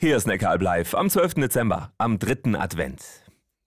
Hier 0.00 0.16
ist 0.16 0.28
Neckaralb 0.28 0.62
live 0.62 0.94
am 0.94 1.10
12. 1.10 1.34
Dezember, 1.34 1.90
am 1.98 2.20
dritten 2.20 2.54
Advent. 2.54 3.02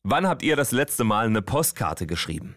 Wann 0.04 0.26
habt 0.26 0.44
ihr 0.44 0.56
das 0.56 0.72
letzte 0.72 1.04
Mal 1.04 1.26
eine 1.26 1.42
Postkarte 1.42 2.08
geschrieben? 2.08 2.56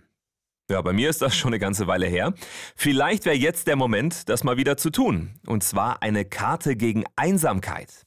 Ja, 0.71 0.81
bei 0.81 0.93
mir 0.93 1.11
ist 1.11 1.21
das 1.23 1.35
schon 1.35 1.49
eine 1.49 1.59
ganze 1.59 1.89
Weile 1.89 2.07
her. 2.07 2.35
Vielleicht 2.77 3.25
wäre 3.25 3.35
jetzt 3.35 3.67
der 3.67 3.75
Moment, 3.75 4.29
das 4.29 4.45
mal 4.45 4.57
wieder 4.57 4.77
zu 4.77 4.91
tun. 4.91 5.41
Und 5.49 5.65
zwar 5.65 6.05
eine 6.05 6.25
Karte 6.25 6.77
gegen 6.77 7.03
Einsamkeit. 7.17 8.07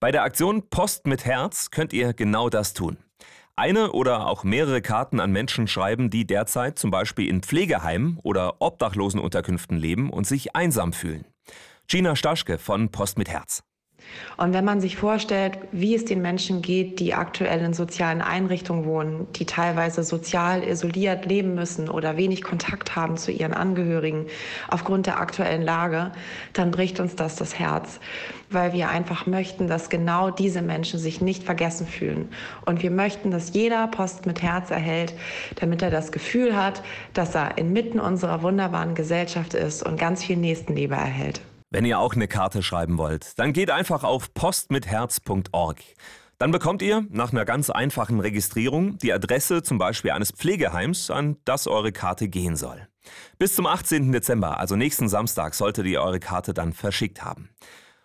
Bei 0.00 0.10
der 0.10 0.22
Aktion 0.22 0.70
Post 0.70 1.06
mit 1.06 1.26
Herz 1.26 1.70
könnt 1.70 1.92
ihr 1.92 2.14
genau 2.14 2.48
das 2.48 2.72
tun. 2.72 2.96
Eine 3.56 3.92
oder 3.92 4.26
auch 4.26 4.42
mehrere 4.42 4.80
Karten 4.80 5.20
an 5.20 5.32
Menschen 5.32 5.68
schreiben, 5.68 6.08
die 6.08 6.26
derzeit 6.26 6.78
zum 6.78 6.90
Beispiel 6.90 7.28
in 7.28 7.42
Pflegeheimen 7.42 8.18
oder 8.22 8.62
Obdachlosenunterkünften 8.62 9.76
leben 9.76 10.08
und 10.08 10.26
sich 10.26 10.56
einsam 10.56 10.94
fühlen. 10.94 11.26
Gina 11.88 12.16
Staschke 12.16 12.56
von 12.56 12.88
Post 12.88 13.18
mit 13.18 13.28
Herz. 13.28 13.62
Und 14.36 14.52
wenn 14.52 14.64
man 14.64 14.80
sich 14.80 14.96
vorstellt, 14.96 15.58
wie 15.70 15.94
es 15.94 16.04
den 16.04 16.20
Menschen 16.20 16.60
geht, 16.60 16.98
die 16.98 17.14
aktuell 17.14 17.60
in 17.60 17.72
sozialen 17.72 18.20
Einrichtungen 18.20 18.84
wohnen, 18.84 19.28
die 19.34 19.46
teilweise 19.46 20.02
sozial 20.02 20.64
isoliert 20.64 21.24
leben 21.26 21.54
müssen 21.54 21.88
oder 21.88 22.16
wenig 22.16 22.42
Kontakt 22.42 22.96
haben 22.96 23.16
zu 23.16 23.30
ihren 23.30 23.54
Angehörigen 23.54 24.26
aufgrund 24.68 25.06
der 25.06 25.20
aktuellen 25.20 25.62
Lage, 25.62 26.10
dann 26.52 26.70
bricht 26.70 26.98
uns 26.98 27.14
das 27.14 27.36
das 27.36 27.58
Herz, 27.58 28.00
weil 28.50 28.72
wir 28.72 28.88
einfach 28.88 29.26
möchten, 29.26 29.68
dass 29.68 29.88
genau 29.88 30.30
diese 30.30 30.62
Menschen 30.62 30.98
sich 30.98 31.20
nicht 31.20 31.44
vergessen 31.44 31.86
fühlen. 31.86 32.28
Und 32.64 32.82
wir 32.82 32.90
möchten, 32.90 33.30
dass 33.30 33.54
jeder 33.54 33.86
Post 33.86 34.26
mit 34.26 34.42
Herz 34.42 34.70
erhält, 34.70 35.14
damit 35.56 35.82
er 35.82 35.90
das 35.90 36.10
Gefühl 36.10 36.56
hat, 36.56 36.82
dass 37.12 37.34
er 37.34 37.56
inmitten 37.56 38.00
unserer 38.00 38.42
wunderbaren 38.42 38.94
Gesellschaft 38.94 39.54
ist 39.54 39.84
und 39.84 39.98
ganz 39.98 40.24
viel 40.24 40.36
Nächstenliebe 40.36 40.94
erhält. 40.94 41.40
Wenn 41.74 41.84
ihr 41.84 41.98
auch 41.98 42.14
eine 42.14 42.28
Karte 42.28 42.62
schreiben 42.62 42.98
wollt, 42.98 43.36
dann 43.36 43.52
geht 43.52 43.68
einfach 43.68 44.04
auf 44.04 44.32
postmitherz.org. 44.32 45.80
Dann 46.38 46.52
bekommt 46.52 46.82
ihr 46.82 47.04
nach 47.10 47.32
einer 47.32 47.44
ganz 47.44 47.68
einfachen 47.68 48.20
Registrierung 48.20 48.96
die 48.98 49.12
Adresse 49.12 49.64
zum 49.64 49.78
Beispiel 49.78 50.12
eines 50.12 50.30
Pflegeheims, 50.30 51.10
an 51.10 51.36
das 51.44 51.66
eure 51.66 51.90
Karte 51.90 52.28
gehen 52.28 52.54
soll. 52.54 52.86
Bis 53.38 53.56
zum 53.56 53.66
18. 53.66 54.12
Dezember, 54.12 54.60
also 54.60 54.76
nächsten 54.76 55.08
Samstag, 55.08 55.54
solltet 55.54 55.86
ihr 55.86 56.00
eure 56.00 56.20
Karte 56.20 56.54
dann 56.54 56.72
verschickt 56.72 57.24
haben. 57.24 57.50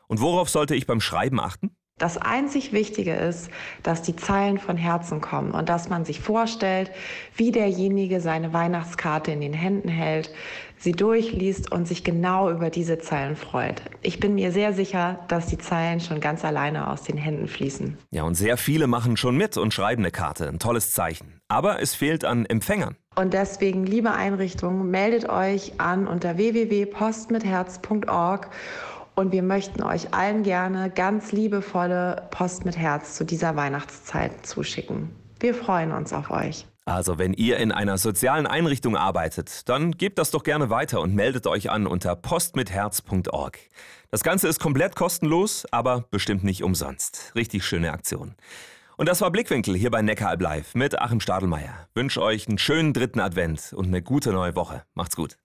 Und 0.07 0.19
worauf 0.19 0.49
sollte 0.49 0.73
ich 0.73 0.87
beim 0.87 0.99
Schreiben 0.99 1.39
achten? 1.39 1.69
Das 1.99 2.17
einzig 2.17 2.71
Wichtige 2.71 3.13
ist, 3.13 3.49
dass 3.83 4.01
die 4.01 4.15
Zeilen 4.15 4.57
von 4.57 4.77
Herzen 4.77 5.19
kommen 5.19 5.51
und 5.51 5.67
dass 5.67 5.89
man 5.89 6.05
sich 6.05 6.21
vorstellt, 6.21 6.91
wie 7.35 7.51
derjenige 7.51 8.21
seine 8.21 8.53
Weihnachtskarte 8.53 9.31
in 9.31 9.41
den 9.41 9.51
Händen 9.53 9.89
hält, 9.89 10.31
sie 10.77 10.93
durchliest 10.93 11.73
und 11.73 11.89
sich 11.89 12.05
genau 12.05 12.49
über 12.49 12.69
diese 12.69 12.99
Zeilen 12.99 13.35
freut. 13.35 13.81
Ich 14.01 14.21
bin 14.21 14.35
mir 14.35 14.53
sehr 14.53 14.73
sicher, 14.73 15.19
dass 15.27 15.47
die 15.47 15.57
Zeilen 15.57 15.99
schon 15.99 16.21
ganz 16.21 16.45
alleine 16.45 16.89
aus 16.89 17.03
den 17.03 17.17
Händen 17.17 17.49
fließen. 17.49 17.97
Ja, 18.11 18.23
und 18.23 18.35
sehr 18.35 18.55
viele 18.55 18.87
machen 18.87 19.17
schon 19.17 19.35
mit 19.35 19.57
und 19.57 19.73
schreiben 19.73 20.03
eine 20.03 20.11
Karte. 20.11 20.47
Ein 20.47 20.59
tolles 20.59 20.91
Zeichen. 20.91 21.41
Aber 21.49 21.81
es 21.81 21.95
fehlt 21.95 22.23
an 22.23 22.45
Empfängern. 22.45 22.95
Und 23.15 23.33
deswegen, 23.33 23.85
liebe 23.85 24.11
Einrichtungen, 24.11 24.89
meldet 24.89 25.27
euch 25.27 25.73
an 25.79 26.07
unter 26.07 26.37
www.postmitherz.org 26.37 28.49
und 29.19 29.33
wir 29.33 29.43
möchten 29.43 29.83
euch 29.83 30.13
allen 30.13 30.43
gerne 30.43 30.89
ganz 30.89 31.33
liebevolle 31.33 32.27
Post 32.31 32.63
mit 32.63 32.77
Herz 32.77 33.15
zu 33.15 33.25
dieser 33.25 33.55
Weihnachtszeit 33.57 34.45
zuschicken. 34.45 35.09
Wir 35.41 35.53
freuen 35.53 35.91
uns 35.91 36.13
auf 36.13 36.31
euch. 36.31 36.65
Also 36.85 37.19
wenn 37.19 37.33
ihr 37.33 37.57
in 37.57 37.71
einer 37.71 37.97
sozialen 37.97 38.47
Einrichtung 38.47 38.95
arbeitet, 38.95 39.67
dann 39.69 39.91
gebt 39.91 40.17
das 40.17 40.31
doch 40.31 40.43
gerne 40.43 40.69
weiter 40.69 41.01
und 41.01 41.13
meldet 41.13 41.45
euch 41.47 41.69
an 41.69 41.85
unter 41.85 42.15
postmitherz.org. 42.15 43.59
Das 44.09 44.23
Ganze 44.23 44.47
ist 44.47 44.59
komplett 44.59 44.95
kostenlos, 44.95 45.67
aber 45.71 46.05
bestimmt 46.09 46.43
nicht 46.43 46.63
umsonst. 46.63 47.33
Richtig 47.35 47.65
schöne 47.65 47.91
Aktion. 47.91 48.35
Und 48.97 49.07
das 49.07 49.21
war 49.21 49.31
Blickwinkel 49.31 49.75
hier 49.75 49.91
bei 49.91 50.01
Neckaralb 50.01 50.41
Live 50.41 50.75
mit 50.75 50.99
Achim 50.99 51.19
Stadelmeier. 51.19 51.87
Wünsche 51.93 52.21
euch 52.21 52.47
einen 52.47 52.57
schönen 52.57 52.93
dritten 52.93 53.19
Advent 53.19 53.73
und 53.73 53.87
eine 53.87 54.01
gute 54.01 54.31
neue 54.31 54.55
Woche. 54.55 54.83
Macht's 54.93 55.15
gut. 55.15 55.37